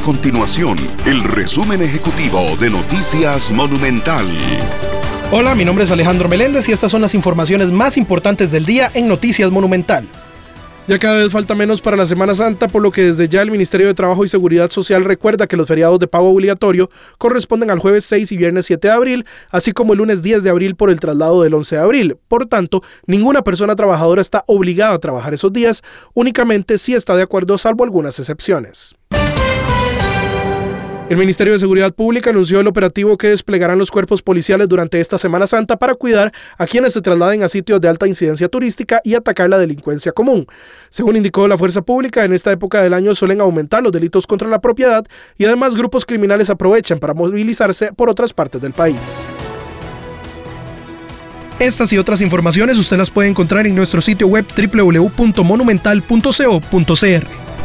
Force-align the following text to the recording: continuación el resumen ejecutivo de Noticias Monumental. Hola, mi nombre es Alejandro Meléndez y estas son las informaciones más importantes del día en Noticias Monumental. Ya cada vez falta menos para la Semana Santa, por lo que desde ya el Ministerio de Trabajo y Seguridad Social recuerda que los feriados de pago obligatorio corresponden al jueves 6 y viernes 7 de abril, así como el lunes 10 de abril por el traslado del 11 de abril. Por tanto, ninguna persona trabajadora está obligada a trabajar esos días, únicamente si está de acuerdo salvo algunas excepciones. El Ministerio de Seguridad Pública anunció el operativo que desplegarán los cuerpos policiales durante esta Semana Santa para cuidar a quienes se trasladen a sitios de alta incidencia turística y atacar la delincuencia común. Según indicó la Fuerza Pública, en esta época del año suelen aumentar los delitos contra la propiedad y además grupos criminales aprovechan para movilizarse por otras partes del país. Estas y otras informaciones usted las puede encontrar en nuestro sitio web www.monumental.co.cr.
continuación 0.00 0.76
el 1.06 1.22
resumen 1.22 1.82
ejecutivo 1.82 2.56
de 2.60 2.70
Noticias 2.70 3.50
Monumental. 3.50 4.26
Hola, 5.30 5.54
mi 5.54 5.64
nombre 5.64 5.84
es 5.84 5.90
Alejandro 5.90 6.28
Meléndez 6.28 6.68
y 6.68 6.72
estas 6.72 6.90
son 6.90 7.02
las 7.02 7.14
informaciones 7.14 7.68
más 7.68 7.96
importantes 7.96 8.50
del 8.50 8.64
día 8.64 8.90
en 8.94 9.08
Noticias 9.08 9.50
Monumental. 9.50 10.06
Ya 10.88 10.98
cada 10.98 11.18
vez 11.18 11.30
falta 11.30 11.54
menos 11.54 11.82
para 11.82 11.98
la 11.98 12.06
Semana 12.06 12.34
Santa, 12.34 12.66
por 12.66 12.80
lo 12.80 12.90
que 12.90 13.02
desde 13.02 13.28
ya 13.28 13.42
el 13.42 13.50
Ministerio 13.50 13.86
de 13.86 13.94
Trabajo 13.94 14.24
y 14.24 14.28
Seguridad 14.28 14.70
Social 14.70 15.04
recuerda 15.04 15.46
que 15.46 15.56
los 15.56 15.68
feriados 15.68 15.98
de 15.98 16.06
pago 16.06 16.30
obligatorio 16.30 16.90
corresponden 17.18 17.70
al 17.70 17.78
jueves 17.78 18.06
6 18.06 18.32
y 18.32 18.36
viernes 18.38 18.66
7 18.66 18.88
de 18.88 18.94
abril, 18.94 19.26
así 19.50 19.72
como 19.72 19.92
el 19.92 19.98
lunes 19.98 20.22
10 20.22 20.42
de 20.42 20.50
abril 20.50 20.76
por 20.76 20.88
el 20.88 20.98
traslado 20.98 21.42
del 21.42 21.52
11 21.52 21.76
de 21.76 21.82
abril. 21.82 22.16
Por 22.26 22.46
tanto, 22.46 22.82
ninguna 23.06 23.42
persona 23.42 23.76
trabajadora 23.76 24.22
está 24.22 24.44
obligada 24.46 24.94
a 24.94 24.98
trabajar 24.98 25.34
esos 25.34 25.52
días, 25.52 25.82
únicamente 26.14 26.78
si 26.78 26.94
está 26.94 27.14
de 27.16 27.22
acuerdo 27.22 27.58
salvo 27.58 27.84
algunas 27.84 28.18
excepciones. 28.18 28.94
El 31.08 31.16
Ministerio 31.16 31.54
de 31.54 31.58
Seguridad 31.58 31.94
Pública 31.94 32.28
anunció 32.28 32.60
el 32.60 32.66
operativo 32.66 33.16
que 33.16 33.28
desplegarán 33.28 33.78
los 33.78 33.90
cuerpos 33.90 34.20
policiales 34.20 34.68
durante 34.68 35.00
esta 35.00 35.16
Semana 35.16 35.46
Santa 35.46 35.78
para 35.78 35.94
cuidar 35.94 36.34
a 36.58 36.66
quienes 36.66 36.92
se 36.92 37.00
trasladen 37.00 37.42
a 37.42 37.48
sitios 37.48 37.80
de 37.80 37.88
alta 37.88 38.06
incidencia 38.06 38.50
turística 38.50 39.00
y 39.04 39.14
atacar 39.14 39.48
la 39.48 39.56
delincuencia 39.56 40.12
común. 40.12 40.46
Según 40.90 41.16
indicó 41.16 41.48
la 41.48 41.56
Fuerza 41.56 41.80
Pública, 41.80 42.26
en 42.26 42.34
esta 42.34 42.52
época 42.52 42.82
del 42.82 42.92
año 42.92 43.14
suelen 43.14 43.40
aumentar 43.40 43.82
los 43.82 43.90
delitos 43.90 44.26
contra 44.26 44.48
la 44.48 44.60
propiedad 44.60 45.06
y 45.38 45.46
además 45.46 45.74
grupos 45.74 46.04
criminales 46.04 46.50
aprovechan 46.50 46.98
para 46.98 47.14
movilizarse 47.14 47.90
por 47.94 48.10
otras 48.10 48.34
partes 48.34 48.60
del 48.60 48.74
país. 48.74 49.22
Estas 51.58 51.90
y 51.94 51.98
otras 51.98 52.20
informaciones 52.20 52.76
usted 52.76 52.98
las 52.98 53.10
puede 53.10 53.30
encontrar 53.30 53.66
en 53.66 53.74
nuestro 53.74 54.02
sitio 54.02 54.26
web 54.26 54.44
www.monumental.co.cr. 54.54 57.47